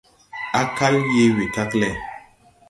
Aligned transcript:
Á 0.59 0.61
kal 0.77 0.95
yee 1.13 1.29
wekag 1.37 1.71
lɛ. 1.81 1.89